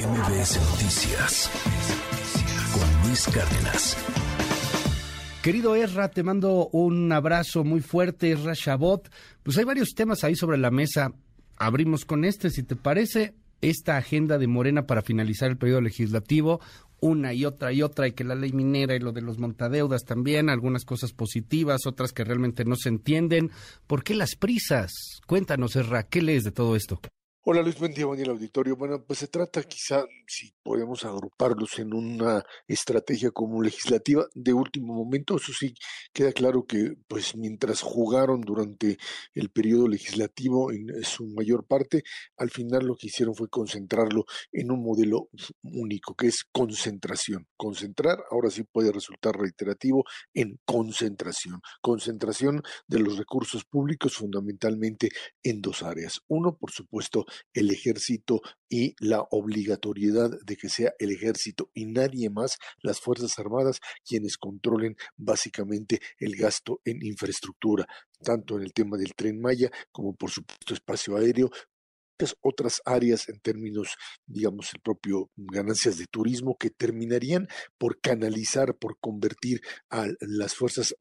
MBS 0.00 0.58
Noticias 0.70 1.50
con 2.72 3.06
Luis 3.06 3.26
Cárdenas. 3.26 3.98
Querido 5.42 5.76
Erra, 5.76 6.08
te 6.08 6.22
mando 6.22 6.68
un 6.68 7.12
abrazo 7.12 7.64
muy 7.64 7.82
fuerte, 7.82 8.30
Erra 8.30 8.54
Shabot. 8.54 9.10
Pues 9.42 9.58
hay 9.58 9.64
varios 9.64 9.90
temas 9.94 10.24
ahí 10.24 10.36
sobre 10.36 10.56
la 10.56 10.70
mesa. 10.70 11.12
Abrimos 11.58 12.06
con 12.06 12.24
este, 12.24 12.48
si 12.48 12.62
te 12.62 12.76
parece, 12.76 13.34
esta 13.60 13.98
agenda 13.98 14.38
de 14.38 14.46
Morena 14.46 14.86
para 14.86 15.02
finalizar 15.02 15.50
el 15.50 15.58
periodo 15.58 15.82
legislativo, 15.82 16.60
una 17.00 17.34
y 17.34 17.44
otra 17.44 17.70
y 17.70 17.82
otra, 17.82 18.08
y 18.08 18.12
que 18.12 18.24
la 18.24 18.34
ley 18.34 18.52
minera 18.52 18.96
y 18.96 19.00
lo 19.00 19.12
de 19.12 19.20
los 19.20 19.38
montadeudas 19.38 20.04
también, 20.04 20.48
algunas 20.48 20.86
cosas 20.86 21.12
positivas, 21.12 21.84
otras 21.84 22.14
que 22.14 22.24
realmente 22.24 22.64
no 22.64 22.76
se 22.76 22.88
entienden. 22.88 23.50
¿Por 23.86 24.02
qué 24.02 24.14
las 24.14 24.34
prisas? 24.34 24.92
Cuéntanos, 25.26 25.76
Erra, 25.76 26.04
¿qué 26.04 26.22
lees 26.22 26.44
de 26.44 26.52
todo 26.52 26.74
esto? 26.74 27.02
Hola 27.42 27.62
Luis, 27.62 27.78
buen 27.78 27.94
día, 27.94 28.04
buen 28.04 28.18
día 28.18 28.26
al 28.26 28.32
auditorio. 28.32 28.76
Bueno, 28.76 29.02
pues 29.02 29.20
se 29.20 29.26
trata 29.26 29.62
quizá, 29.62 30.04
si 30.26 30.52
podemos 30.62 31.06
agruparlos 31.06 31.78
en 31.78 31.94
una 31.94 32.44
estrategia 32.68 33.30
como 33.30 33.62
legislativa 33.62 34.26
de 34.34 34.52
último 34.52 34.92
momento, 34.92 35.36
eso 35.36 35.50
sí, 35.58 35.72
queda 36.12 36.32
claro 36.32 36.66
que 36.66 36.96
pues 37.08 37.34
mientras 37.36 37.80
jugaron 37.80 38.42
durante 38.42 38.98
el 39.32 39.48
periodo 39.48 39.88
legislativo 39.88 40.70
en 40.70 41.02
su 41.02 41.28
mayor 41.28 41.64
parte, 41.64 42.02
al 42.36 42.50
final 42.50 42.84
lo 42.84 42.94
que 42.94 43.06
hicieron 43.06 43.34
fue 43.34 43.48
concentrarlo 43.48 44.26
en 44.52 44.70
un 44.70 44.82
modelo 44.82 45.30
único, 45.62 46.14
que 46.14 46.26
es 46.26 46.44
concentración. 46.52 47.46
Concentrar, 47.56 48.18
ahora 48.30 48.50
sí 48.50 48.64
puede 48.64 48.92
resultar 48.92 49.34
reiterativo, 49.34 50.04
en 50.34 50.60
concentración. 50.66 51.62
Concentración 51.80 52.62
de 52.86 52.98
los 52.98 53.16
recursos 53.16 53.64
públicos 53.64 54.14
fundamentalmente 54.14 55.08
en 55.42 55.62
dos 55.62 55.82
áreas. 55.82 56.20
Uno, 56.28 56.54
por 56.54 56.70
supuesto, 56.70 57.24
el 57.52 57.70
ejército 57.70 58.40
y 58.68 58.94
la 58.98 59.22
obligatoriedad 59.30 60.30
de 60.44 60.56
que 60.56 60.68
sea 60.68 60.92
el 60.98 61.10
ejército 61.10 61.70
y 61.74 61.86
nadie 61.86 62.30
más, 62.30 62.56
las 62.82 63.00
Fuerzas 63.00 63.38
Armadas, 63.38 63.80
quienes 64.04 64.38
controlen 64.38 64.96
básicamente 65.16 66.00
el 66.18 66.36
gasto 66.36 66.80
en 66.84 67.04
infraestructura, 67.04 67.86
tanto 68.22 68.56
en 68.56 68.62
el 68.62 68.72
tema 68.72 68.96
del 68.96 69.14
tren 69.14 69.40
Maya 69.40 69.70
como 69.90 70.14
por 70.14 70.30
supuesto 70.30 70.74
espacio 70.74 71.16
aéreo, 71.16 71.50
otras 72.40 72.80
áreas 72.84 73.28
en 73.28 73.40
términos, 73.40 73.96
digamos, 74.26 74.72
el 74.74 74.80
propio 74.80 75.30
ganancias 75.36 75.98
de 75.98 76.06
turismo 76.06 76.56
que 76.58 76.70
terminarían 76.70 77.48
por 77.78 78.00
canalizar, 78.00 78.76
por 78.76 78.98
convertir 78.98 79.60
a 79.90 80.06
las 80.20 80.54
Fuerzas 80.54 80.94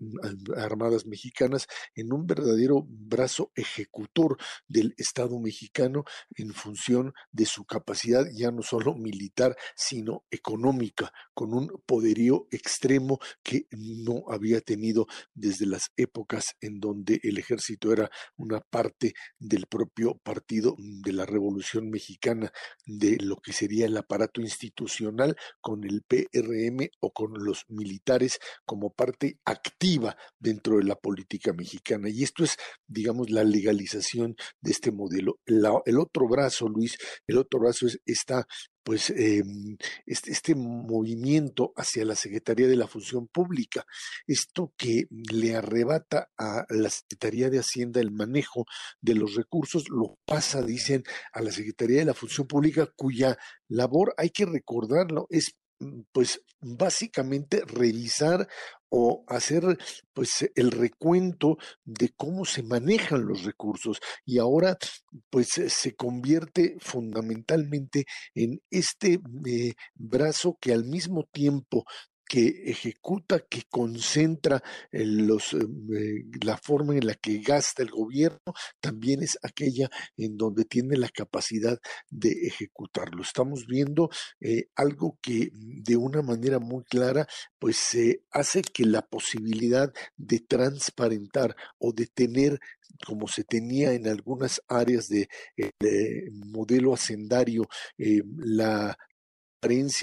Armadas 0.56 1.06
mexicanas 1.06 1.68
en 1.96 2.14
un 2.14 2.26
verdadero 2.26 2.86
brazo 2.88 3.52
ejecutor 3.56 4.38
del 4.68 4.94
Estado 4.98 5.40
mexicano 5.40 6.04
en 6.36 6.54
función 6.54 7.14
de 7.32 7.46
su 7.46 7.66
capacidad 7.66 8.26
ya 8.34 8.52
no 8.52 8.62
solo 8.62 8.96
militar, 8.96 9.56
sino 9.76 10.24
económica, 10.32 11.12
con 11.34 11.54
un 11.54 11.82
poderío 11.86 12.48
extremo 12.52 13.20
que 13.44 13.68
no 13.72 14.24
había 14.30 14.62
tenido 14.62 15.08
desde 15.34 15.66
las 15.66 15.92
épocas 15.98 16.56
en 16.62 16.80
donde 16.80 17.20
el 17.24 17.38
ejército 17.38 17.92
era 17.92 18.10
una 18.38 18.60
parte 18.62 19.14
del 19.38 19.66
propio 19.68 20.18
partido 20.24 20.76
de 20.78 21.09
la 21.14 21.26
Revolución 21.26 21.90
Mexicana, 21.90 22.52
de 22.86 23.18
lo 23.22 23.38
que 23.38 23.54
sería 23.54 23.86
el 23.86 23.98
aparato 23.98 24.42
institucional 24.42 25.36
con 25.62 25.84
el 25.84 26.04
PRM 26.04 26.90
o 27.00 27.12
con 27.12 27.34
los 27.44 27.66
militares 27.70 28.40
como 28.66 28.92
parte 28.92 29.40
activa 29.46 30.18
dentro 30.40 30.78
de 30.78 30.84
la 30.84 30.96
política 30.96 31.54
mexicana. 31.54 32.10
Y 32.10 32.24
esto 32.24 32.44
es, 32.44 32.58
digamos, 32.88 33.30
la 33.30 33.44
legalización 33.44 34.36
de 34.62 34.72
este 34.72 34.92
modelo. 34.92 35.40
el 35.46 35.98
otro 35.98 36.28
brazo, 36.28 36.68
Luis, 36.68 36.98
el 37.28 37.38
otro 37.38 37.60
brazo 37.60 37.88
es 37.88 38.00
esta 38.06 38.48
pues 38.90 39.12
em, 39.12 39.78
este, 40.08 40.32
este, 40.32 40.56
movimiento 40.56 41.74
hacia 41.76 42.04
la 42.06 42.16
Secretaría 42.16 42.68
de 42.68 42.76
la 42.76 42.88
Función 42.88 43.28
Pública, 43.28 43.86
esto 44.26 44.74
que 44.76 45.04
le 45.12 45.56
arrebata 45.56 46.32
a 46.36 46.66
la 46.70 46.90
Secretaría 46.90 47.52
de 47.52 47.60
Hacienda 47.60 48.02
el 48.02 48.10
manejo 48.10 48.66
de 49.00 49.14
los 49.14 49.36
recursos, 49.36 49.84
lo 49.90 50.18
pasa, 50.26 50.64
dicen, 50.64 51.04
a 51.34 51.42
la 51.44 51.52
Secretaría 51.52 52.00
de 52.00 52.06
la 52.06 52.16
Función 52.16 52.48
Pública, 52.48 52.92
cuya 52.96 53.38
labor, 53.68 54.16
hay 54.18 54.32
que 54.32 54.48
recordarlo, 54.48 55.28
es 55.30 55.52
mm, 55.78 56.02
pues 56.12 56.42
básicamente 56.60 57.62
revisar 57.68 58.48
o 58.90 59.24
hacer 59.28 59.78
pues 60.14 60.50
el 60.56 60.72
recuento 60.72 61.58
de 61.86 62.10
cómo 62.16 62.46
se 62.46 62.64
manejan 62.64 63.26
los 63.26 63.44
recursos 63.44 64.00
y 64.26 64.40
ahora 64.40 64.78
pues 65.30 65.50
se 65.68 65.96
convierte 65.96 66.76
fundamentalmente 66.80 68.06
en 68.36 68.62
este 68.70 69.20
eh, 69.46 69.74
brazo 69.96 70.58
que 70.60 70.74
al 70.74 70.86
mismo 70.86 71.24
tiempo 71.32 71.86
que 72.30 72.48
ejecuta, 72.68 73.40
que 73.50 73.64
concentra 73.70 74.62
los, 74.92 75.56
eh, 75.56 76.26
la 76.44 76.58
forma 76.58 76.96
en 76.96 77.08
la 77.08 77.16
que 77.16 77.40
gasta 77.40 77.82
el 77.82 77.90
gobierno, 77.90 78.54
también 78.80 79.24
es 79.24 79.38
aquella 79.42 79.90
en 80.16 80.38
donde 80.38 80.64
tiene 80.66 80.96
la 80.96 81.10
capacidad 81.10 81.80
de 82.10 82.30
ejecutarlo. 82.46 83.24
Estamos 83.24 83.66
viendo 83.66 84.10
eh, 84.40 84.68
algo 84.76 85.18
que 85.22 85.50
de 85.54 85.98
una 85.98 86.22
manera 86.22 86.60
muy 86.60 86.84
clara, 86.84 87.28
pues 87.58 87.78
se 87.78 88.22
hace 88.30 88.62
que 88.62 88.86
la 88.86 89.02
posibilidad 89.02 89.92
de 90.16 90.40
transparentar 90.40 91.56
o 91.80 91.92
de 91.94 92.06
tener 92.06 92.60
como 93.06 93.28
se 93.28 93.44
tenía 93.44 93.94
en 93.94 94.08
algunas 94.08 94.62
áreas 94.68 95.08
de, 95.08 95.30
modelo 96.32 96.94
hacendario, 96.94 97.68
eh, 97.98 98.22
la 98.38 98.98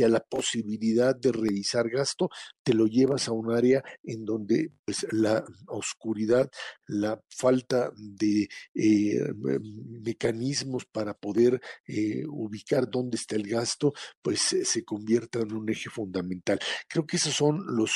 la 0.08 0.20
posibilidad 0.20 1.14
de 1.16 1.32
revisar 1.32 1.88
gasto, 1.88 2.28
te 2.66 2.74
lo 2.74 2.88
llevas 2.88 3.28
a 3.28 3.32
un 3.32 3.52
área 3.52 3.84
en 4.02 4.24
donde 4.24 4.72
pues, 4.84 5.06
la 5.12 5.44
oscuridad, 5.68 6.50
la 6.88 7.22
falta 7.28 7.92
de 7.96 8.48
eh, 8.74 9.20
mecanismos 10.02 10.84
para 10.84 11.14
poder 11.14 11.60
eh, 11.86 12.24
ubicar 12.26 12.90
dónde 12.90 13.18
está 13.18 13.36
el 13.36 13.46
gasto, 13.46 13.92
pues 14.20 14.40
se 14.40 14.84
convierta 14.84 15.38
en 15.38 15.52
un 15.52 15.70
eje 15.70 15.90
fundamental. 15.90 16.58
Creo 16.88 17.06
que 17.06 17.18
esos 17.18 17.34
son 17.34 17.64
los 17.68 17.92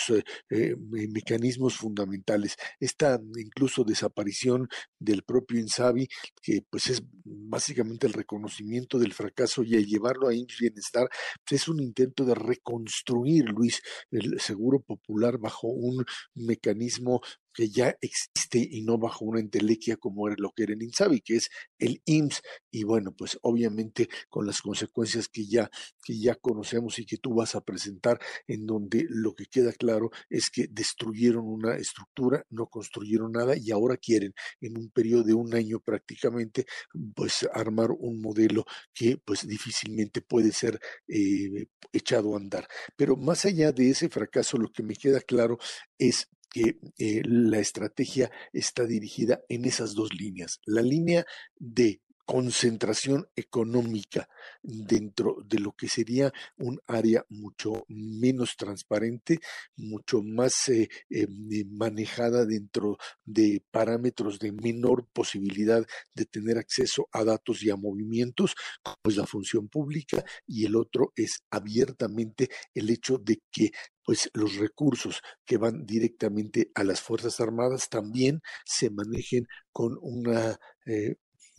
eh, 0.50 0.76
mecanismos 0.78 1.74
fundamentales. 1.74 2.54
Esta 2.78 3.20
incluso 3.38 3.82
desaparición 3.82 4.68
del 5.00 5.24
propio 5.24 5.58
Insabi, 5.58 6.06
que 6.40 6.60
pues 6.70 6.90
es 6.90 7.02
básicamente 7.24 8.06
el 8.06 8.12
reconocimiento 8.12 9.00
del 9.00 9.14
fracaso 9.14 9.64
y 9.64 9.74
el 9.74 9.86
llevarlo 9.86 10.28
a 10.28 10.30
bienestar, 10.60 11.08
es 11.50 11.66
un 11.66 11.80
intento 11.80 12.24
de 12.24 12.36
reconstruir, 12.36 13.48
Luis, 13.48 13.82
el 14.12 14.38
seguro 14.60 14.80
popular 14.80 15.38
bajo 15.38 15.68
un 15.68 16.04
mecanismo 16.34 17.22
que 17.52 17.68
ya 17.68 17.96
existe 18.00 18.58
y 18.58 18.82
no 18.82 18.98
bajo 18.98 19.24
una 19.24 19.40
entelequia 19.40 19.96
como 19.96 20.26
era 20.28 20.36
lo 20.38 20.50
que 20.50 20.64
era 20.64 20.72
el 20.74 20.82
INSABI, 20.82 21.20
que 21.20 21.36
es 21.36 21.50
el 21.78 22.00
IMSS, 22.04 22.42
y 22.70 22.84
bueno, 22.84 23.12
pues 23.16 23.38
obviamente 23.42 24.08
con 24.28 24.46
las 24.46 24.60
consecuencias 24.60 25.28
que 25.28 25.46
ya, 25.46 25.70
que 26.04 26.18
ya 26.18 26.34
conocemos 26.34 26.98
y 26.98 27.06
que 27.06 27.18
tú 27.18 27.34
vas 27.34 27.54
a 27.54 27.60
presentar, 27.60 28.18
en 28.46 28.66
donde 28.66 29.06
lo 29.08 29.34
que 29.34 29.46
queda 29.46 29.72
claro 29.72 30.10
es 30.28 30.50
que 30.50 30.66
destruyeron 30.70 31.46
una 31.46 31.76
estructura, 31.76 32.44
no 32.50 32.66
construyeron 32.66 33.32
nada 33.32 33.56
y 33.56 33.70
ahora 33.70 33.96
quieren 33.96 34.32
en 34.60 34.78
un 34.78 34.90
periodo 34.90 35.24
de 35.24 35.34
un 35.34 35.54
año 35.54 35.80
prácticamente, 35.80 36.66
pues 37.14 37.48
armar 37.52 37.90
un 37.90 38.20
modelo 38.20 38.64
que 38.94 39.16
pues 39.24 39.46
difícilmente 39.46 40.20
puede 40.22 40.52
ser 40.52 40.80
eh, 41.08 41.66
echado 41.92 42.34
a 42.34 42.38
andar. 42.38 42.66
Pero 42.96 43.16
más 43.16 43.44
allá 43.44 43.72
de 43.72 43.90
ese 43.90 44.08
fracaso, 44.08 44.56
lo 44.56 44.70
que 44.70 44.82
me 44.82 44.94
queda 44.94 45.20
claro 45.20 45.58
es 45.98 46.28
que 46.50 46.78
eh, 46.98 47.22
la 47.24 47.58
estrategia 47.58 48.30
está 48.52 48.84
dirigida 48.84 49.42
en 49.48 49.64
esas 49.64 49.94
dos 49.94 50.12
líneas. 50.12 50.60
La 50.64 50.82
línea 50.82 51.24
de 51.56 52.00
concentración 52.30 53.26
económica 53.34 54.28
dentro 54.62 55.38
de 55.44 55.58
lo 55.58 55.72
que 55.72 55.88
sería 55.88 56.32
un 56.58 56.78
área 56.86 57.24
mucho 57.28 57.84
menos 57.88 58.54
transparente, 58.56 59.40
mucho 59.74 60.22
más 60.22 60.68
eh, 60.68 60.88
eh, 61.10 61.26
manejada 61.68 62.46
dentro 62.46 62.98
de 63.24 63.64
parámetros 63.72 64.38
de 64.38 64.52
menor 64.52 65.08
posibilidad 65.12 65.84
de 66.14 66.24
tener 66.24 66.56
acceso 66.56 67.08
a 67.10 67.24
datos 67.24 67.64
y 67.64 67.70
a 67.70 67.74
movimientos, 67.74 68.54
como 68.80 68.94
es 69.08 69.16
la 69.16 69.26
función 69.26 69.68
pública, 69.68 70.24
y 70.46 70.66
el 70.66 70.76
otro 70.76 71.12
es 71.16 71.42
abiertamente 71.50 72.48
el 72.74 72.90
hecho 72.90 73.18
de 73.18 73.42
que 73.50 73.72
pues 74.04 74.30
los 74.34 74.54
recursos 74.54 75.20
que 75.44 75.56
van 75.56 75.84
directamente 75.84 76.70
a 76.76 76.84
las 76.84 77.00
Fuerzas 77.00 77.40
Armadas 77.40 77.88
también 77.88 78.40
se 78.64 78.88
manejen 78.90 79.48
con 79.72 79.98
una 80.00 80.60
eh, 80.86 81.16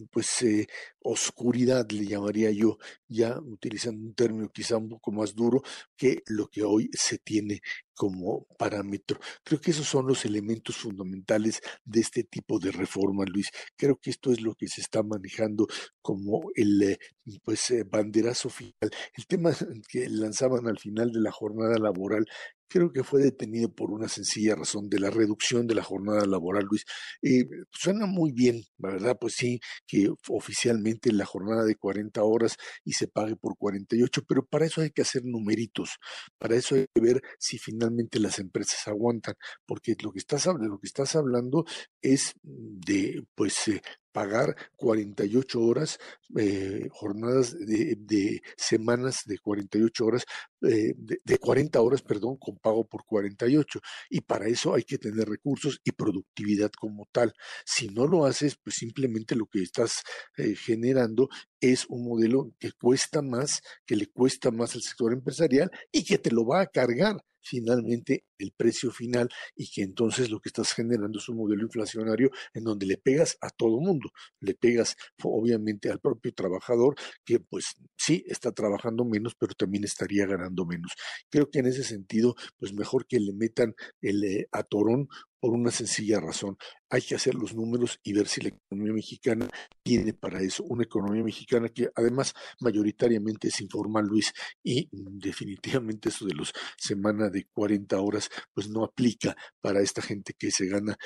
pues 0.08 0.42
eh, 0.44 0.68
oscuridad, 1.02 1.90
le 1.92 2.06
llamaría 2.06 2.52
yo, 2.52 2.78
ya 3.08 3.40
utilizando 3.40 4.02
un 4.06 4.14
término 4.14 4.50
quizá 4.50 4.78
un 4.78 4.90
poco 4.90 5.12
más 5.12 5.36
duro 5.36 5.62
que 5.98 6.24
lo 6.28 6.48
que 6.48 6.64
hoy 6.64 6.90
se 6.94 7.18
tiene 7.18 7.62
como 7.94 8.48
parámetro. 8.58 9.20
Creo 9.44 9.62
que 9.62 9.72
esos 9.72 9.88
son 9.88 10.08
los 10.08 10.26
elementos 10.26 10.78
fundamentales 10.78 11.62
de 11.86 12.02
este 12.02 12.24
tipo 12.24 12.58
de 12.60 12.72
reforma, 12.72 13.26
Luis. 13.26 13.50
Creo 13.76 13.98
que 13.98 14.10
esto 14.10 14.32
es 14.32 14.42
lo 14.42 14.56
que 14.56 14.68
se 14.68 14.82
está 14.82 15.04
manejando 15.04 15.68
como 16.02 16.50
el 16.56 16.82
eh, 16.82 17.00
pues 17.44 17.70
eh, 17.72 17.84
banderazo 17.84 18.50
final. 18.50 18.92
El 19.16 19.28
tema 19.28 19.52
que 19.90 20.10
lanzaban 20.10 20.68
al 20.68 20.80
final 20.80 21.12
de 21.12 21.22
la 21.22 21.32
jornada 21.32 21.78
laboral 21.78 22.26
creo 22.72 22.92
que 22.92 23.04
fue 23.04 23.22
detenido 23.22 23.70
por 23.70 23.92
una 23.92 24.08
sencilla 24.08 24.56
razón 24.56 24.90
de 24.90 25.00
la 25.00 25.10
reducción 25.10 25.68
de 25.68 25.76
la 25.76 25.84
jornada 25.84 26.26
laboral, 26.26 26.66
Luis. 26.70 26.86
Eh, 27.22 27.46
suena 27.72 28.06
muy 28.06 28.32
bien, 28.32 28.64
verdad, 28.78 29.18
pues 29.20 29.34
sí, 29.36 29.60
que 29.86 30.10
oficialmente 30.30 31.12
la 31.12 31.26
jornada 31.26 31.66
de 31.66 31.76
40 31.76 32.24
horas 32.24 32.56
y 32.86 32.94
se 32.94 33.08
pague 33.08 33.36
por 33.36 33.58
48, 33.58 34.22
pero 34.28 34.46
para 34.46 34.66
eso 34.66 34.82
hay 34.82 34.92
que 34.92 35.02
hacer 35.02 35.24
numeritos, 35.26 35.98
para 36.38 36.56
eso 36.56 36.76
hay 36.76 36.86
que 36.94 37.02
ver 37.02 37.22
si 37.38 37.58
finalmente 37.58 38.20
las 38.20 38.40
empresas 38.40 38.88
aguantan, 38.88 39.36
porque 39.66 39.96
lo 40.02 40.12
que 40.12 40.20
estás, 40.20 40.46
lo 40.46 40.80
que 40.80 40.88
estás 40.88 41.16
hablando 41.16 41.66
es 42.02 42.34
de, 42.44 43.24
pues, 43.36 43.68
eh, 43.68 43.82
pagar 44.12 44.56
48 44.76 45.62
horas, 45.62 46.00
eh, 46.38 46.88
jornadas 46.92 47.58
de, 47.58 47.96
de, 48.00 48.42
semanas 48.58 49.22
de 49.26 49.40
48 49.40 50.06
horas, 50.06 50.26
eh, 50.62 50.94
de, 50.96 51.20
de, 51.24 51.38
40 51.38 51.82
horas, 51.82 52.02
perdón, 52.02 52.38
con 52.38 52.58
pago 52.58 52.86
por 52.86 53.06
48. 53.06 53.80
Y 54.10 54.22
para 54.22 54.48
eso 54.48 54.74
hay 54.76 54.84
que 54.84 54.98
tener 54.98 55.28
recursos 55.28 55.80
y 55.84 55.92
productividad 55.92 56.72
como 56.72 57.08
tal. 57.12 57.34
Si 57.66 57.88
no 57.88 58.08
lo 58.08 58.26
haces, 58.26 58.56
pues 58.64 58.76
simplemente 58.76 59.36
lo 59.36 59.48
que 59.48 59.62
estás 59.62 60.02
eh, 60.38 60.56
generando 60.56 61.30
es 61.60 61.86
un 61.88 62.06
modelo 62.06 62.52
que 62.60 62.72
cuesta 62.72 63.22
más, 63.22 63.62
que 63.86 63.96
le 63.96 64.08
cuesta 64.08 64.52
más 64.52 64.76
al 64.76 64.82
sector 64.82 65.14
empresarial 65.14 65.72
y 65.92 66.04
que 66.04 66.18
te 66.18 66.32
lo 66.32 66.46
va 66.46 66.62
a 66.62 66.68
cargar 66.68 67.24
finalmente 67.42 68.26
el 68.42 68.52
precio 68.52 68.92
final 68.92 69.30
y 69.56 69.70
que 69.70 69.84
entonces 69.84 70.30
lo 70.30 70.40
que 70.40 70.50
estás 70.50 70.74
generando 70.74 71.20
es 71.20 71.30
un 71.30 71.38
modelo 71.38 71.64
inflacionario 71.64 72.32
en 72.54 72.64
donde 72.64 72.86
le 72.86 72.98
pegas 72.98 73.38
a 73.42 73.50
todo 73.50 73.80
mundo, 73.80 74.12
le 74.40 74.54
pegas 74.54 74.96
obviamente 75.24 75.90
al 75.90 76.00
propio 76.00 76.34
trabajador 76.34 76.96
que 77.26 77.40
pues 77.40 77.76
sí 77.98 78.24
está 78.28 78.52
trabajando 78.52 79.06
menos 79.06 79.36
pero 79.36 79.54
también 79.54 79.84
estaría 79.84 80.26
ganando 80.26 80.66
menos. 80.66 80.92
Creo 81.30 81.50
que 81.50 81.60
en 81.60 81.68
ese 81.68 81.84
sentido 81.84 82.36
pues 82.58 82.74
mejor 82.74 83.06
que 83.08 83.20
le 83.20 83.34
metan 83.34 83.76
el 84.02 84.24
eh, 84.24 84.48
atorón 84.52 85.08
por 85.42 85.54
una 85.54 85.72
sencilla 85.72 86.20
razón. 86.20 86.56
Hay 86.90 87.02
que 87.02 87.16
hacer 87.16 87.34
los 87.34 87.56
números 87.56 88.00
y 88.04 88.14
ver 88.14 88.28
si 88.28 88.42
la 88.42 88.50
economía 88.50 88.94
mexicana 88.94 89.50
tiene 89.82 90.14
para 90.14 90.42
eso. 90.42 90.64
Una 90.64 90.84
economía 90.84 91.24
mexicana 91.24 91.68
que 91.70 91.90
además 91.96 92.36
mayoritariamente 92.60 93.48
es 93.48 93.60
informal, 93.60 94.06
Luis, 94.06 94.34
y 94.64 94.88
definitivamente 94.92 96.10
eso 96.10 96.26
de 96.26 96.36
los 96.36 96.54
semanas 96.78 97.32
de 97.32 97.48
40 97.52 98.00
horas, 98.00 98.30
pues 98.54 98.70
no 98.70 98.84
aplica 98.84 99.36
para 99.60 99.82
esta 99.82 100.02
gente 100.02 100.34
que 100.38 100.52
se 100.52 100.68
gana 100.68 100.98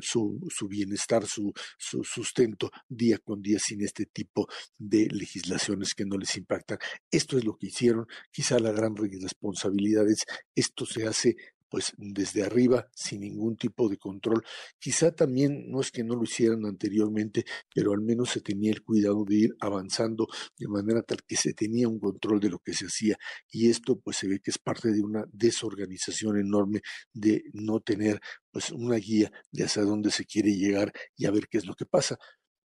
su, 0.00 0.38
su, 0.48 0.68
bienestar, 0.68 1.26
su, 1.26 1.52
su 1.78 2.04
sustento 2.04 2.70
día 2.88 3.18
con 3.18 3.42
día 3.42 3.58
sin 3.58 3.82
este 3.82 4.06
tipo 4.06 4.48
de 4.78 5.08
legislaciones 5.10 5.94
que 5.94 6.04
no 6.04 6.16
les 6.16 6.36
impactan. 6.36 6.78
Esto 7.10 7.38
es 7.38 7.44
lo 7.44 7.56
que 7.56 7.68
hicieron. 7.68 8.06
Quizá 8.30 8.58
la 8.58 8.72
gran 8.72 8.94
responsabilidad 8.96 10.08
es 10.08 10.24
esto 10.54 10.86
se 10.86 11.06
hace 11.06 11.36
pues 11.68 11.92
desde 11.96 12.42
arriba, 12.44 12.88
sin 12.94 13.20
ningún 13.20 13.56
tipo 13.56 13.88
de 13.88 13.96
control. 13.98 14.42
Quizá 14.78 15.12
también 15.12 15.70
no 15.70 15.80
es 15.80 15.90
que 15.90 16.04
no 16.04 16.14
lo 16.14 16.24
hicieran 16.24 16.64
anteriormente, 16.66 17.44
pero 17.74 17.92
al 17.92 18.00
menos 18.00 18.30
se 18.30 18.40
tenía 18.40 18.70
el 18.70 18.82
cuidado 18.82 19.24
de 19.24 19.36
ir 19.36 19.56
avanzando 19.60 20.26
de 20.58 20.68
manera 20.68 21.02
tal 21.02 21.18
que 21.26 21.36
se 21.36 21.52
tenía 21.52 21.88
un 21.88 21.98
control 21.98 22.40
de 22.40 22.50
lo 22.50 22.58
que 22.58 22.72
se 22.72 22.86
hacía. 22.86 23.16
Y 23.50 23.68
esto 23.70 23.98
pues 23.98 24.16
se 24.16 24.28
ve 24.28 24.40
que 24.40 24.50
es 24.50 24.58
parte 24.58 24.92
de 24.92 25.02
una 25.02 25.24
desorganización 25.32 26.38
enorme 26.38 26.82
de 27.12 27.44
no 27.52 27.80
tener 27.80 28.20
pues 28.50 28.70
una 28.70 28.96
guía 28.96 29.30
de 29.52 29.64
hacia 29.64 29.82
dónde 29.82 30.10
se 30.10 30.24
quiere 30.24 30.56
llegar 30.56 30.92
y 31.16 31.26
a 31.26 31.30
ver 31.30 31.48
qué 31.48 31.58
es 31.58 31.66
lo 31.66 31.74
que 31.74 31.86
pasa 31.86 32.18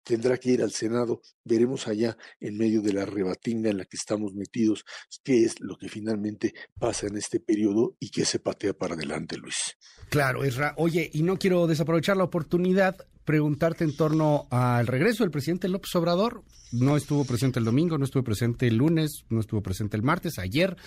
tendrá 0.04 0.38
que 0.38 0.52
ir 0.52 0.62
al 0.62 0.72
Senado. 0.72 1.22
Veremos 1.44 1.88
allá, 1.88 2.18
en 2.40 2.58
medio 2.58 2.82
de 2.82 2.94
la 2.94 3.06
rebatinga 3.06 3.70
en 3.70 3.78
la 3.78 3.86
que 3.86 3.98
estamos 3.98 4.34
metidos, 4.34 4.86
qué 5.24 5.44
es 5.44 5.60
lo 5.60 5.78
que 5.78 5.90
finalmente 5.90 6.54
pasa 6.80 7.08
en 7.08 7.18
este 7.18 7.40
periodo 7.40 7.96
y 8.00 8.10
qué 8.10 8.26
se 8.26 8.40
patea 8.40 8.74
para 8.74 8.96
adelante, 8.96 9.38
Luis. 9.38 9.78
Claro, 10.10 10.44
Esra. 10.44 10.74
Oye, 10.78 11.10
y 11.14 11.24
no 11.24 11.38
quiero 11.38 11.68
desaprovechar 11.68 12.18
la 12.18 12.24
oportunidad 12.24 13.08
preguntarte 13.26 13.84
en 13.84 13.96
torno 13.96 14.48
al 14.50 14.88
regreso 14.88 15.24
del 15.24 15.32
presidente 15.32 15.68
López 15.68 15.94
Obrador. 15.96 16.44
No 16.72 16.96
estuvo 16.96 17.26
presente 17.26 17.60
el 17.60 17.66
domingo, 17.66 17.98
no 17.98 18.06
estuvo 18.06 18.24
presente 18.24 18.68
el 18.68 18.78
lunes, 18.78 19.26
no 19.30 19.42
estuvo 19.42 19.62
presente 19.62 19.98
el 19.98 20.04
martes. 20.04 20.40
Ayer, 20.40 20.78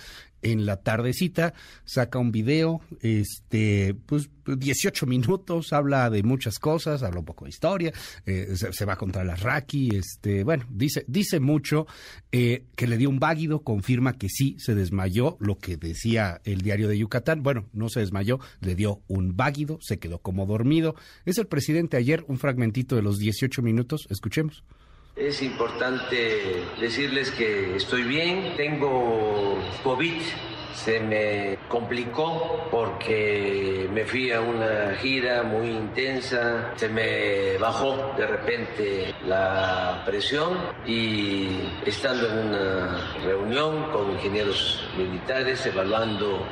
en 0.40 0.64
la 0.64 0.78
tardecita, 0.78 1.52
saca 1.84 2.18
un 2.18 2.32
video, 2.32 2.80
este, 3.02 3.94
pues 4.06 4.30
18 4.46 5.06
minutos, 5.06 5.72
habla 5.72 6.10
de 6.10 6.22
muchas 6.22 6.58
cosas, 6.58 7.02
habla 7.02 7.20
un 7.20 7.24
poco 7.24 7.44
de 7.44 7.50
historia, 7.50 7.92
eh, 8.26 8.54
se, 8.56 8.84
va 8.84 8.96
contra 8.96 9.24
la 9.24 9.36
Raki, 9.36 9.96
este, 9.96 10.44
bueno, 10.44 10.64
dice, 10.70 11.04
dice 11.06 11.40
mucho 11.40 11.86
eh, 12.32 12.64
que 12.76 12.86
le 12.86 12.96
dio 12.96 13.10
un 13.10 13.18
váguido, 13.18 13.62
confirma 13.62 14.16
que 14.16 14.28
sí 14.28 14.56
se 14.58 14.74
desmayó, 14.74 15.36
lo 15.40 15.58
que 15.58 15.76
decía 15.76 16.40
el 16.44 16.62
diario 16.62 16.88
de 16.88 16.98
Yucatán. 16.98 17.42
Bueno, 17.42 17.68
no 17.72 17.88
se 17.88 18.00
desmayó, 18.00 18.40
le 18.60 18.74
dio 18.74 19.02
un 19.06 19.36
váguido, 19.36 19.78
se 19.80 19.98
quedó 19.98 20.18
como 20.18 20.46
dormido. 20.46 20.94
Es 21.24 21.38
el 21.38 21.46
presidente 21.46 21.96
ayer 21.96 22.24
un 22.34 22.40
fragmentito 22.40 22.96
de 22.96 23.02
los 23.02 23.18
18 23.18 23.62
minutos. 23.62 24.06
Escuchemos. 24.10 24.64
Es 25.16 25.40
importante 25.42 26.64
decirles 26.80 27.30
que 27.30 27.76
estoy 27.76 28.02
bien, 28.02 28.54
tengo 28.56 29.56
COVID 29.84 30.20
se 30.74 31.00
me 31.00 31.56
complicó 31.68 32.66
porque 32.70 33.88
me 33.92 34.04
fui 34.04 34.32
a 34.32 34.40
una 34.40 34.96
gira 35.00 35.42
muy 35.44 35.68
intensa, 35.68 36.72
se 36.76 36.88
me 36.88 37.56
bajó 37.58 38.12
de 38.16 38.26
repente 38.26 39.14
la 39.26 40.02
presión 40.04 40.58
y 40.86 41.60
estando 41.86 42.28
en 42.28 42.48
una 42.48 42.98
reunión 43.24 43.90
con 43.92 44.10
ingenieros 44.12 44.84
militares 44.98 45.64
evaluando 45.66 46.44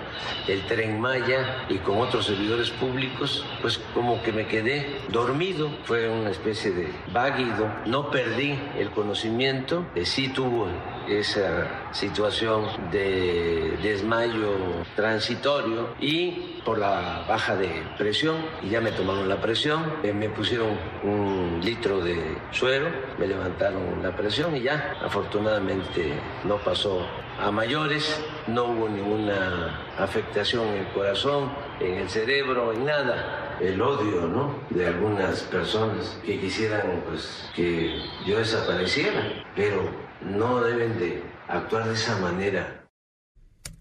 el 0.46 0.64
tren 0.66 1.00
Maya 1.00 1.64
y 1.68 1.78
con 1.78 1.98
otros 1.98 2.26
servidores 2.26 2.70
públicos, 2.70 3.44
pues 3.60 3.78
como 3.92 4.22
que 4.22 4.32
me 4.32 4.46
quedé 4.46 5.00
dormido, 5.08 5.68
fue 5.84 6.08
una 6.08 6.30
especie 6.30 6.70
de 6.70 6.88
váguido, 7.12 7.68
no 7.86 8.10
perdí 8.10 8.58
el 8.78 8.90
conocimiento, 8.90 9.84
sí 10.04 10.28
tuvo 10.28 10.68
esa 11.08 11.90
situación 11.92 12.66
de 12.90 13.78
desmayo 13.82 14.54
transitorio 14.96 15.94
y 16.00 16.60
por 16.64 16.78
la 16.78 17.24
baja 17.28 17.56
de 17.56 17.82
presión, 17.98 18.36
y 18.62 18.70
ya 18.70 18.80
me 18.80 18.92
tomaron 18.92 19.28
la 19.28 19.40
presión, 19.40 19.84
eh, 20.02 20.12
me 20.12 20.28
pusieron 20.28 20.78
un 21.02 21.60
litro 21.62 22.00
de 22.00 22.38
suero, 22.52 22.86
me 23.18 23.26
levantaron 23.26 24.02
la 24.02 24.14
presión 24.16 24.56
y 24.56 24.62
ya, 24.62 24.96
afortunadamente 25.02 26.14
no 26.44 26.56
pasó 26.58 27.06
a 27.40 27.50
mayores, 27.50 28.22
no 28.46 28.64
hubo 28.64 28.88
ninguna 28.88 29.80
afectación 29.98 30.66
en 30.68 30.86
el 30.86 30.86
corazón, 30.88 31.50
en 31.80 31.94
el 31.94 32.08
cerebro, 32.08 32.72
en 32.72 32.84
nada. 32.84 33.41
El 33.62 33.80
odio, 33.80 34.26
¿no? 34.26 34.58
De 34.70 34.88
algunas 34.88 35.42
personas 35.42 36.18
que 36.26 36.40
quisieran, 36.40 37.04
pues, 37.06 37.48
que 37.54 37.94
yo 38.26 38.38
desapareciera, 38.38 39.44
pero 39.54 39.88
no 40.20 40.60
deben 40.62 40.98
de 40.98 41.22
actuar 41.46 41.86
de 41.86 41.94
esa 41.94 42.18
manera. 42.18 42.84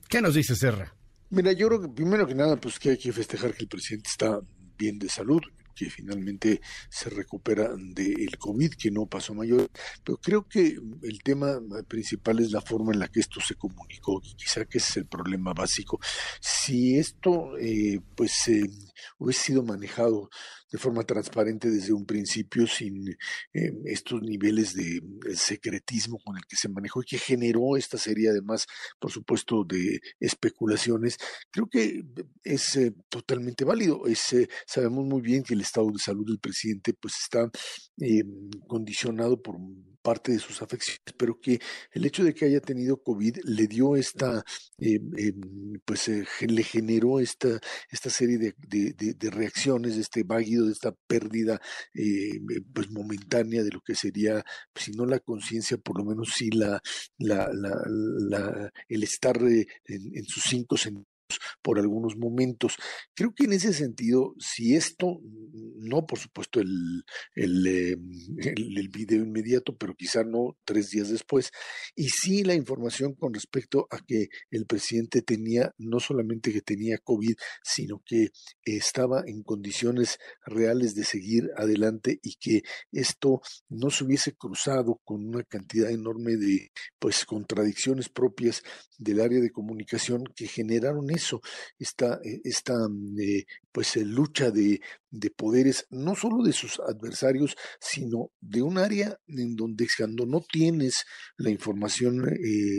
¿Qué 0.08 0.22
nos 0.22 0.36
dice 0.36 0.56
Serra? 0.56 0.94
Mira, 1.32 1.52
yo 1.54 1.68
creo 1.68 1.82
que 1.82 1.88
primero 1.90 2.28
que 2.28 2.36
nada, 2.36 2.58
pues 2.58 2.78
que 2.78 2.92
hay 2.92 2.98
que 3.00 3.12
festejar 3.12 3.56
que 3.56 3.64
el 3.64 3.70
presidente 3.70 4.08
está 4.08 4.40
bien 4.78 5.00
de 5.00 5.10
salud, 5.10 5.42
que 5.76 5.90
finalmente 5.90 6.62
se 6.90 7.10
recupera 7.10 7.74
del 7.76 8.38
COVID, 8.38 8.74
que 8.74 8.92
no 8.92 9.06
pasó 9.06 9.34
mayor. 9.34 9.70
Pero 10.04 10.18
creo 10.18 10.48
que 10.48 10.80
el 11.04 11.24
tema 11.24 11.60
principal 11.88 12.40
es 12.40 12.52
la 12.52 12.62
forma 12.62 12.94
en 12.94 13.00
la 13.00 13.08
que 13.08 13.20
esto 13.20 13.40
se 13.40 13.56
comunicó, 13.56 14.22
y 14.24 14.36
quizá 14.36 14.66
que 14.66 14.78
es 14.78 14.98
el 14.98 15.06
problema 15.06 15.54
básico. 15.54 16.00
Si 16.40 16.98
esto, 16.98 17.58
eh, 17.58 18.00
pues, 18.16 18.48
eh, 18.48 18.70
hubiese 19.18 19.42
sido 19.44 19.64
manejado 19.64 20.30
de 20.72 20.78
forma 20.78 21.04
transparente 21.04 21.70
desde 21.70 21.94
un 21.94 22.06
principio, 22.06 22.66
sin 22.66 23.10
eh, 23.10 23.74
estos 23.86 24.22
niveles 24.22 24.74
de, 24.74 25.02
secretismo 25.36 26.20
con 26.24 26.38
el 26.38 26.46
que 26.46 26.56
se 26.56 26.70
manejó 26.70 27.02
y 27.02 27.06
que 27.06 27.18
generó 27.18 27.76
esta 27.78 27.98
serie, 27.98 28.30
además, 28.30 28.66
por 29.00 29.12
supuesto, 29.12 29.64
de 29.64 30.00
especulaciones, 30.20 31.18
creo 31.52 31.68
que 31.68 32.04
es 32.44 32.76
eh, 32.78 32.94
totalmente 33.10 33.66
válido. 33.66 34.08
Es, 34.08 34.34
eh, 34.34 34.48
sabemos 34.66 35.06
muy 35.06 35.22
bien 35.22 35.44
que 35.44 35.54
el 35.54 35.62
estado 35.62 35.92
de 35.92 36.00
salud 36.00 36.26
del 36.26 36.40
presidente 36.40 36.94
pues 36.94 37.16
está 37.22 37.50
condicionado 38.68 39.42
por 39.42 39.58
parte 40.02 40.32
de 40.32 40.40
sus 40.40 40.62
afecciones, 40.62 41.14
pero 41.18 41.40
que 41.40 41.60
el 41.92 42.06
hecho 42.06 42.24
de 42.24 42.34
que 42.34 42.46
haya 42.46 42.60
tenido 42.60 43.02
COVID 43.02 43.38
le 43.44 43.68
dio 43.68 43.96
esta, 43.96 44.44
eh, 44.80 45.00
em, 45.18 45.80
pues 45.86 46.08
eh, 46.08 46.26
le 46.48 46.64
generó 46.64 47.20
esta, 47.20 47.60
esta 47.90 48.10
serie 48.10 48.38
de, 48.38 49.32
reacciones, 49.32 49.96
de 49.96 50.02
este 50.02 50.24
váguido, 50.24 50.66
de 50.66 50.74
esta 50.74 50.94
pérdida 51.08 51.62
pues 52.74 52.90
momentánea 52.92 53.64
de 53.64 53.72
lo 53.72 53.82
que 53.82 53.96
sería, 53.96 54.44
pues, 54.74 54.86
si 54.86 54.92
no 54.92 55.06
la 55.06 55.20
conciencia, 55.20 55.78
por 55.78 55.98
lo 55.98 56.06
menos 56.06 56.34
sí 56.36 56.50
la, 56.52 56.82
la, 57.18 57.50
la, 57.54 58.72
el 58.90 59.04
estar 59.04 59.38
en, 59.38 59.68
en 59.86 60.26
sus 60.26 60.44
cinco 60.44 60.78
sentidos 60.78 61.12
por 61.62 61.80
algunos 61.80 62.18
momentos. 62.18 62.76
Creo 63.14 63.34
que 63.34 63.46
en 63.46 63.54
ese 63.54 63.74
sentido, 63.74 64.36
si 64.40 64.76
esto, 64.76 65.22
no 65.82 66.06
por 66.06 66.20
supuesto 66.20 66.60
el, 66.60 67.04
el, 67.36 67.68
eh, 67.68 67.98
el, 68.56 68.90
video 68.90 69.24
inmediato, 69.24 69.76
pero 69.76 69.96
quizá 69.96 70.24
no 70.24 70.58
tres 70.64 70.90
días 70.92 71.10
después, 71.10 71.52
y 71.96 72.10
sí 72.10 72.44
la 72.44 72.54
información 72.54 73.14
con 73.16 73.34
respecto 73.34 73.88
a 73.90 74.00
que 74.00 74.30
el 74.50 74.66
presidente 74.66 75.22
tenía, 75.22 75.74
no 75.78 76.00
solamente 76.00 76.54
que 76.54 76.62
tenía 76.62 76.98
COVID, 76.98 77.36
sino 77.64 78.02
que 78.06 78.30
estaba 78.64 79.24
en 79.26 79.44
condiciones 79.44 80.20
reales 80.46 80.96
de 80.96 81.04
seguir 81.04 81.50
adelante 81.58 82.20
y 82.22 82.36
que 82.36 82.62
esto 82.92 83.42
no 83.70 83.90
se 83.90 84.04
hubiese 84.04 84.34
cruzado 84.34 85.02
con 85.04 85.28
una 85.28 85.44
cantidad 85.44 85.90
enorme 85.90 86.36
de 86.38 86.72
pues 87.00 87.26
contradicciones 87.26 88.10
propias 88.10 88.64
del 88.98 89.20
área 89.20 89.40
de 89.40 89.52
comunicación 89.52 90.24
que 90.36 90.48
generaron 90.48 91.10
eso, 91.10 91.42
esta, 91.80 92.20
eh, 92.24 92.42
esta 92.44 92.74
mm, 92.88 93.20
eh, 93.20 93.46
pues 93.72 93.96
lucha 93.98 94.52
de, 94.52 94.82
de, 95.12 95.30
poderes, 95.30 95.86
no 95.90 96.16
solo 96.16 96.44
de 96.44 96.54
sus 96.54 96.80
adversarios, 96.80 97.56
sino 97.80 98.32
de 98.40 98.62
un 98.62 98.78
área 98.78 99.20
en 99.28 99.56
donde 99.56 99.88
cuando 99.96 100.26
no 100.26 100.42
tienes 100.42 101.06
la 101.38 101.50
información 101.50 102.24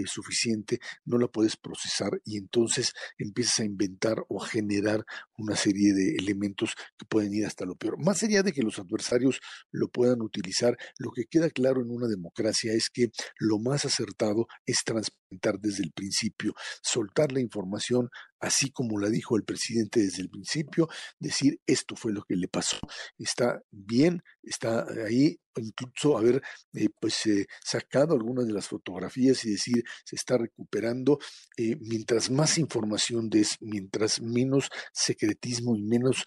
suficiente, 0.06 0.80
no 1.04 1.18
la 1.18 1.28
puedes 1.28 1.56
procesar 1.56 2.20
y 2.24 2.38
entonces 2.38 2.92
empiezas 3.18 3.60
a 3.60 3.64
inventar 3.64 4.24
o 4.28 4.42
a 4.42 4.46
generar 4.46 5.04
una 5.36 5.56
serie 5.56 5.92
de 5.92 6.16
elementos 6.16 6.74
que 6.98 7.06
pueden 7.06 7.34
ir 7.34 7.46
hasta 7.46 7.64
lo 7.64 7.76
peor. 7.76 8.02
Más 8.02 8.22
allá 8.22 8.42
de 8.42 8.52
que 8.52 8.62
los 8.62 8.78
adversarios 8.78 9.40
lo 9.70 9.88
puedan 9.88 10.22
utilizar, 10.22 10.76
lo 10.98 11.10
que 11.10 11.26
queda 11.26 11.50
claro 11.50 11.82
en 11.82 11.90
una 11.90 12.08
democracia 12.08 12.72
es 12.72 12.90
que 12.90 13.10
lo 13.38 13.58
más 13.58 13.84
acertado 13.84 14.46
es 14.66 14.82
transparentar 14.84 15.21
desde 15.60 15.84
el 15.84 15.92
principio, 15.92 16.54
soltar 16.82 17.32
la 17.32 17.40
información 17.40 18.10
así 18.42 18.70
como 18.72 18.98
la 18.98 19.08
dijo 19.08 19.36
el 19.36 19.44
presidente 19.44 20.00
desde 20.00 20.22
el 20.22 20.28
principio, 20.28 20.88
decir 21.18 21.60
esto 21.66 21.94
fue 21.94 22.12
lo 22.12 22.22
que 22.22 22.36
le 22.36 22.48
pasó. 22.48 22.78
Está 23.16 23.62
bien, 23.70 24.22
está 24.42 24.84
ahí, 25.06 25.38
incluso 25.60 26.16
haber 26.16 26.42
eh, 26.74 26.88
pues 26.98 27.26
eh, 27.26 27.46
sacado 27.64 28.14
algunas 28.14 28.46
de 28.46 28.52
las 28.52 28.68
fotografías 28.68 29.44
y 29.44 29.52
decir 29.52 29.84
se 30.04 30.16
está 30.16 30.38
recuperando. 30.38 31.18
Eh, 31.56 31.76
mientras 31.80 32.30
más 32.30 32.58
información 32.58 33.28
des, 33.28 33.56
mientras 33.60 34.20
menos 34.20 34.70
secretismo 34.92 35.76
y 35.76 35.82
menos 35.82 36.24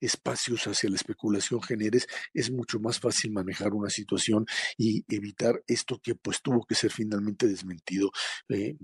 espacios 0.00 0.66
hacia 0.66 0.90
la 0.90 0.96
especulación 0.96 1.62
generes, 1.62 2.06
es 2.34 2.50
mucho 2.50 2.78
más 2.80 2.98
fácil 2.98 3.32
manejar 3.32 3.72
una 3.72 3.90
situación 3.90 4.46
y 4.76 5.04
evitar 5.14 5.62
esto 5.66 6.00
que 6.02 6.14
pues 6.14 6.42
tuvo 6.42 6.64
que 6.64 6.74
ser 6.74 6.90
finalmente 6.90 7.46
desmentido 7.46 8.10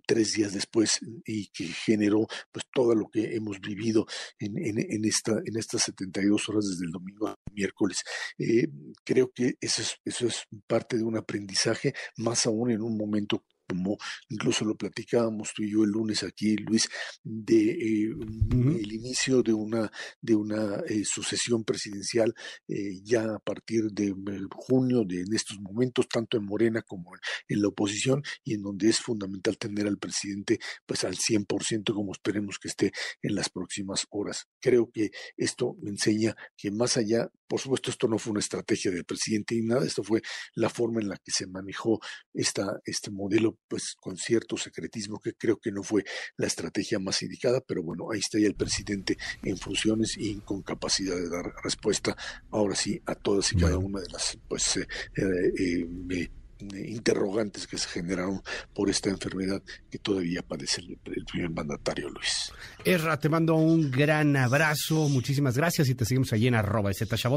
tres 0.07 0.33
días 0.33 0.53
después 0.53 1.01
y 1.25 1.49
que 1.49 1.67
generó 1.67 2.27
pues 2.53 2.67
todo 2.73 2.95
lo 2.95 3.09
que 3.09 3.35
hemos 3.35 3.61
vivido 3.61 4.07
en, 4.39 4.57
en, 4.59 5.05
esta, 5.05 5.33
en 5.45 5.57
estas 5.57 5.83
72 5.83 6.49
horas 6.49 6.69
desde 6.69 6.87
el 6.87 6.93
domingo 6.93 7.35
miércoles. 7.59 7.99
Eh, 8.39 8.69
creo 9.05 9.31
que 9.35 9.55
eso 9.61 9.83
es, 9.83 9.97
eso 10.05 10.27
es 10.27 10.45
parte 10.67 10.97
de 10.97 11.05
un 11.05 11.17
aprendizaje, 11.17 11.95
más 12.17 12.47
aún 12.47 12.71
en 12.71 12.83
un 12.83 12.97
momento 12.97 13.45
como 13.69 13.99
incluso 14.29 14.65
lo 14.65 14.77
platicábamos 14.77 15.53
tú 15.55 15.63
y 15.63 15.73
yo 15.73 15.85
el 15.85 15.91
lunes 15.91 16.23
aquí, 16.23 16.57
Luis, 16.57 16.89
de 17.23 17.71
eh, 17.71 18.11
el 18.51 18.93
inicio 18.93 19.43
de 19.43 19.53
una 19.53 19.91
de 20.23 20.35
una 20.35 20.83
eh, 20.89 21.05
sucesión 21.05 21.65
presidencial 21.65 22.35
eh, 22.67 23.01
ya 23.03 23.25
a 23.35 23.39
partir 23.39 23.91
de 23.93 24.15
junio, 24.55 25.05
de 25.05 25.21
en 25.21 25.35
estos 25.35 25.61
momentos, 25.61 26.09
tanto 26.09 26.39
en 26.39 26.45
Morena 26.45 26.83
como 26.83 27.13
en, 27.49 27.63
la 27.63 27.69
oposición, 27.69 28.23
y 28.45 28.55
en 28.55 28.63
donde 28.63 28.89
es 28.89 28.99
fundamental 28.99 29.59
tener 29.59 29.87
al 29.87 29.99
presidente 29.99 30.59
pues 30.87 31.05
al 31.05 31.17
100% 31.17 31.93
como 31.93 32.13
esperemos 32.13 32.59
que 32.59 32.69
esté 32.69 32.93
en 33.23 33.35
las 33.35 33.51
próximas 33.51 34.07
horas. 34.11 34.47
Creo 34.61 34.91
que 34.91 35.11
esto 35.37 35.77
me 35.83 35.91
enseña 35.91 36.37
que 36.57 36.71
más 36.71 36.97
allá, 36.97 37.31
por 37.49 37.61
supuesto, 37.61 37.91
esto 37.91 38.07
no 38.09 38.19
fue 38.19 38.33
una 38.33 38.41
estrategia 38.41 38.91
del 38.91 39.05
presidente 39.05 39.55
ni 39.55 39.63
nada, 39.63 39.87
esto 39.87 40.03
fue 40.03 40.23
la 40.55 40.69
forma 40.69 41.01
en 41.01 41.09
la 41.09 41.17
que 41.17 41.33
se 41.33 41.47
manejó 41.47 42.01
esta, 42.35 42.81
este 42.85 43.11
modelo 43.11 43.59
pues 43.67 43.95
con 43.99 44.17
cierto 44.17 44.57
secretismo 44.57 45.19
que 45.19 45.33
creo 45.35 45.57
que 45.57 45.73
no 45.73 45.83
fue 45.83 46.05
la 46.37 46.47
estrategia 46.47 46.99
más 46.99 47.23
indicada, 47.23 47.61
pero 47.61 47.83
bueno, 47.83 48.11
ahí 48.13 48.21
está 48.21 48.39
ya 48.39 48.47
el 48.47 48.55
presidente 48.55 49.17
en 49.43 49.57
funciones 49.57 50.17
y 50.19 50.41
con 50.41 50.63
capacidad 50.63 51.17
de 51.17 51.29
dar 51.29 51.53
respuesta 51.65 52.17
ahora 52.51 52.75
sí 52.75 53.01
a 53.07 53.15
todas 53.15 53.53
y 53.53 53.57
cada 53.57 53.79
una 53.79 54.01
de 54.01 54.09
las 54.11 54.39
pues 54.49 54.77
eh, 54.77 54.87
eh, 55.17 55.87
eh, 56.11 56.31
interrogantes 56.61 57.67
que 57.67 57.79
se 57.79 57.89
generaron 57.89 58.43
por 58.75 58.91
esta 58.91 59.11
enfermedad 59.11 59.63
que 59.91 59.99
todavía 59.99 60.43
padece 60.43 60.83
el, 60.83 60.99
primer 61.31 61.51
mandatario 61.51 62.09
Luis. 62.11 62.53
Erra, 62.85 63.19
te 63.19 63.29
mando 63.29 63.55
un 63.55 63.91
gran 63.91 64.37
abrazo, 64.37 65.09
muchísimas 65.09 65.57
gracias 65.57 65.89
y 65.89 65.95
te 65.95 66.05
seguimos 66.05 66.33
allí 66.33 66.49
en 66.49 66.55
arroba 66.55 66.91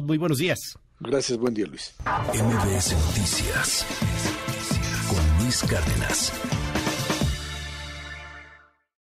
Muy 0.04 0.18
buenos 0.18 0.38
días. 0.38 0.60
Gracias, 1.00 1.38
buen 1.38 1.54
día 1.54 1.66
Luis. 1.66 1.94
MBS 2.06 2.94
Noticias 2.94 3.86
con 5.10 5.44
Luis 5.44 5.62
Cárdenas. 5.63 6.32